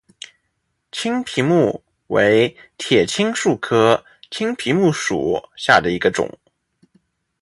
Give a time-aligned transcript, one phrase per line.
[0.91, 6.27] 青皮木为铁青树科青皮木属下的一个种。